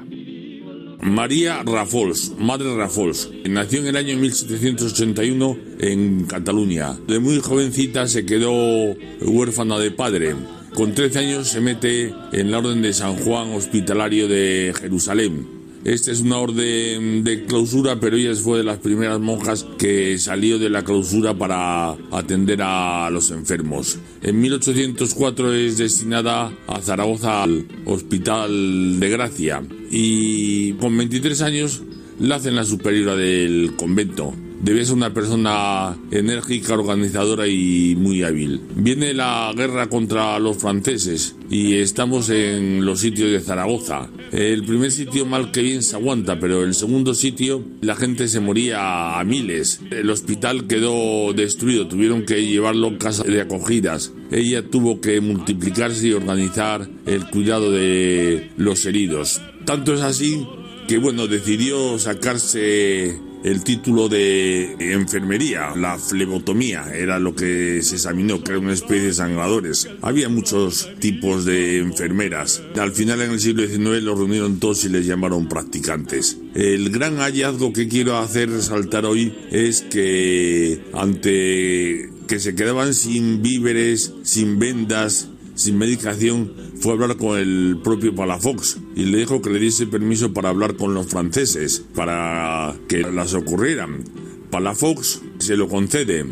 [1.01, 6.93] María Rafols, Madre Rafols, nació en el año 1781 en Cataluña.
[7.05, 10.35] De muy jovencita se quedó huérfana de padre.
[10.73, 16.11] Con 13 años se mete en la Orden de San Juan Hospitalario de Jerusalén esta
[16.11, 20.71] es una orden de clausura, pero ella fue de las primeras monjas que salió de
[20.71, 23.99] la clausura para atender a los enfermos.
[24.23, 31.83] En 1804 es destinada a Zaragoza al Hospital de Gracia y con 23 años
[32.19, 34.33] la hacen la superiora del convento.
[34.61, 38.61] Debe ser una persona enérgica, organizadora y muy hábil.
[38.75, 44.09] Viene la guerra contra los franceses y estamos en los sitios de Zaragoza.
[44.31, 48.39] El primer sitio mal que bien se aguanta, pero el segundo sitio la gente se
[48.39, 49.81] moría a miles.
[49.91, 54.13] El hospital quedó destruido, tuvieron que llevarlo a casa de acogidas.
[54.31, 59.41] Ella tuvo que multiplicarse y organizar el cuidado de los heridos.
[59.65, 60.45] Tanto es así
[60.87, 68.43] que bueno, decidió sacarse el título de enfermería, la flebotomía, era lo que se examinó,
[68.43, 69.87] que era una especie de sangradores.
[70.01, 72.63] Había muchos tipos de enfermeras.
[72.75, 76.39] Al final, en el siglo XIX, los reunieron todos y les llamaron practicantes.
[76.55, 83.43] El gran hallazgo que quiero hacer resaltar hoy es que ante que se quedaban sin
[83.43, 89.49] víveres, sin vendas, sin medicación, fue hablar con el propio Palafox y le dijo que
[89.49, 94.03] le diese permiso para hablar con los franceses, para que las ocurrieran.
[94.49, 96.25] Palafox se lo concede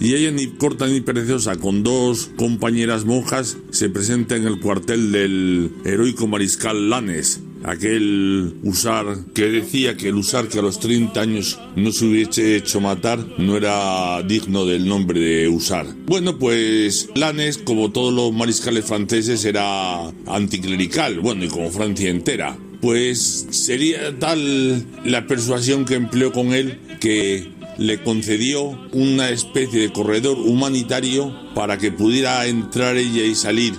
[0.00, 5.12] y ella ni corta ni preciosa con dos compañeras monjas se presenta en el cuartel
[5.12, 11.20] del heroico mariscal Lanes aquel usar que decía que el usar que a los 30
[11.20, 15.86] años no se hubiese hecho matar no era digno del nombre de usar.
[16.06, 22.56] Bueno, pues Lanes, como todos los mariscales franceses, era anticlerical, bueno, y como Francia entera.
[22.80, 29.92] Pues sería tal la persuasión que empleó con él que le concedió una especie de
[29.92, 33.74] corredor humanitario para que pudiera entrar ella y salir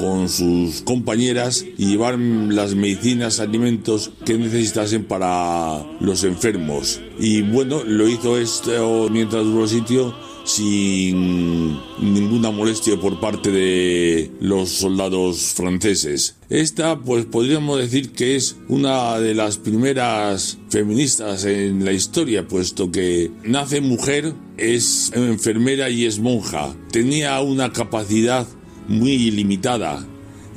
[0.00, 7.02] con sus compañeras y llevar las medicinas, alimentos que necesitasen para los enfermos.
[7.18, 14.30] Y bueno, lo hizo esto mientras duró el sitio sin ninguna molestia por parte de
[14.40, 16.36] los soldados franceses.
[16.48, 22.90] Esta, pues podríamos decir que es una de las primeras feministas en la historia, puesto
[22.90, 26.74] que nace mujer, es enfermera y es monja.
[26.90, 28.46] Tenía una capacidad
[28.88, 30.06] muy ilimitada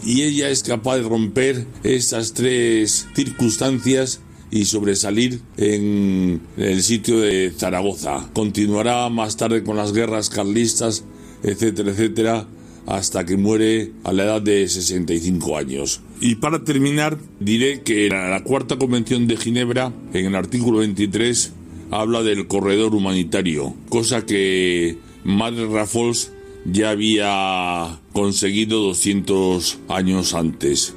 [0.05, 4.21] y ella es capaz de romper estas tres circunstancias
[4.51, 8.29] y sobresalir en el sitio de Zaragoza.
[8.33, 11.05] Continuará más tarde con las guerras carlistas,
[11.41, 12.47] etcétera, etcétera,
[12.85, 16.01] hasta que muere a la edad de 65 años.
[16.19, 21.53] Y para terminar, diré que la cuarta convención de Ginebra, en el artículo 23,
[21.91, 26.32] habla del corredor humanitario, cosa que Madre Rafols
[26.65, 30.95] ya había conseguido 200 años antes.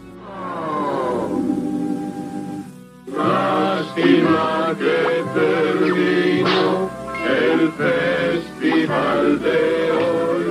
[3.16, 6.90] Lástima que terminó
[7.28, 10.44] el festival de hoy.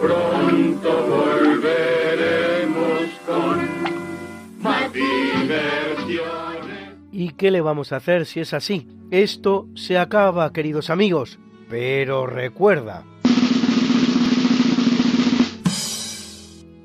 [0.00, 1.90] Pronto volveremos
[3.26, 3.68] con
[4.60, 6.22] más diversiones.
[7.12, 8.86] ¿Y qué le vamos a hacer si es así?
[9.10, 11.38] Esto se acaba, queridos amigos.
[11.68, 13.04] Pero recuerda,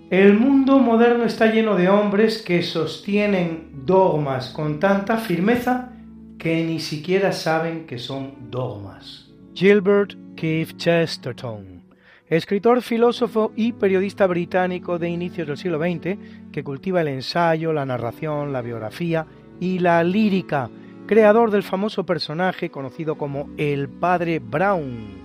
[0.09, 5.91] El mundo moderno está lleno de hombres que sostienen dogmas con tanta firmeza
[6.39, 9.29] que ni siquiera saben que son dogmas.
[9.53, 11.83] Gilbert Keith Chesterton,
[12.29, 16.17] escritor, filósofo y periodista británico de inicios del siglo XX,
[16.53, 19.25] que cultiva el ensayo, la narración, la biografía
[19.59, 20.69] y la lírica,
[21.05, 25.17] creador del famoso personaje conocido como el Padre Brown,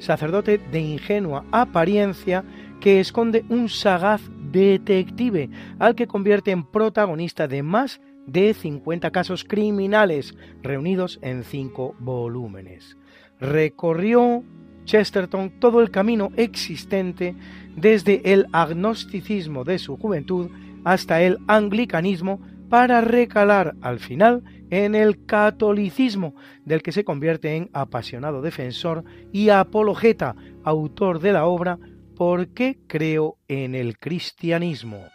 [0.00, 2.42] sacerdote de ingenua apariencia
[2.84, 4.20] que esconde un sagaz
[4.52, 11.94] detective al que convierte en protagonista de más de 50 casos criminales reunidos en cinco
[11.98, 12.98] volúmenes.
[13.40, 14.44] Recorrió
[14.84, 17.34] Chesterton todo el camino existente
[17.74, 20.50] desde el agnosticismo de su juventud
[20.84, 26.34] hasta el anglicanismo para recalar al final en el catolicismo,
[26.66, 31.78] del que se convierte en apasionado defensor y apologeta, autor de la obra
[32.16, 35.08] ¿Por qué creo en el cristianismo?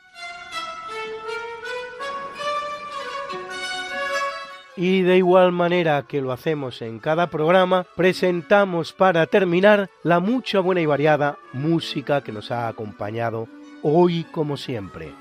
[4.76, 10.60] Y de igual manera que lo hacemos en cada programa, presentamos para terminar la mucha
[10.60, 13.48] buena y variada música que nos ha acompañado
[13.82, 15.14] hoy como siempre.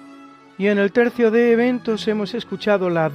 [0.59, 3.09] Y en el tercio de eventos hemos escuchado la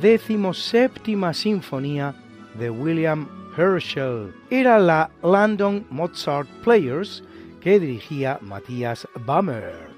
[0.53, 2.15] séptima sinfonía
[2.57, 4.33] de William Herschel.
[4.49, 7.23] Era la London Mozart Players
[7.63, 9.93] que dirigía Matthias Bammert.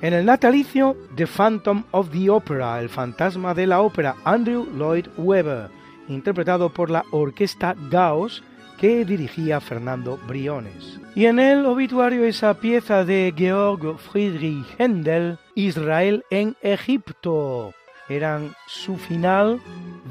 [0.00, 5.06] En el natalicio, The Phantom of the Opera, el fantasma de la ópera, Andrew Lloyd
[5.16, 5.70] Webber,
[6.08, 8.44] interpretado por la orquesta Gauss
[8.78, 11.00] que dirigía Fernando Briones.
[11.14, 17.72] Y en el obituario esa pieza de Georg Friedrich Händel, Israel en Egipto.
[18.08, 19.60] Eran su final,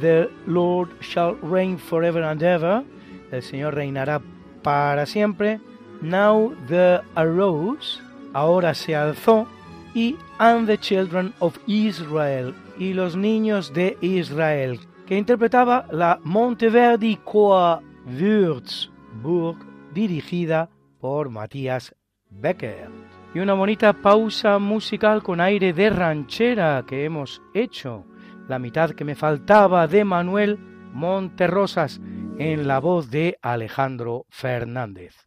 [0.02, 2.84] The Lord shall reign forever and ever,
[3.32, 4.22] el Señor reinará
[4.62, 5.62] para siempre,
[6.02, 8.00] Now the arose,
[8.34, 9.48] ahora se alzó,
[9.94, 17.18] y And the Children of Israel, y los niños de Israel, que interpretaba la Monteverdi
[17.26, 19.58] Chor Würzburg,
[19.94, 20.70] dirigida
[21.00, 21.96] por Matías
[22.30, 22.90] Becker.
[23.34, 28.06] Y una bonita pausa musical con aire de ranchera que hemos hecho.
[28.48, 30.58] La mitad que me faltaba de Manuel
[30.94, 32.00] Monterrosas
[32.40, 35.27] en la voz de Alejandro Fernández.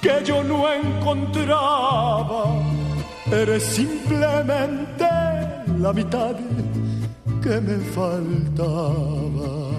[0.00, 2.44] Que yo no encontraba,
[3.30, 5.04] eres simplemente
[5.78, 6.36] la mitad
[7.42, 9.70] que me faltaba.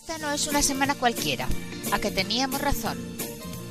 [0.00, 1.46] Esta no es una semana cualquiera,
[1.92, 2.98] a que teníamos razón.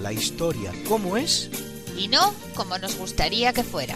[0.01, 1.49] La historia, ¿cómo es?
[1.97, 3.95] Y no como nos gustaría que fuera.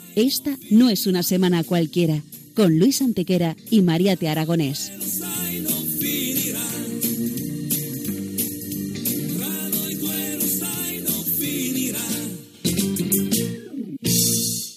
[0.15, 2.21] esta no es una semana cualquiera,
[2.55, 5.20] con Luis Antequera y María Te Aragonés.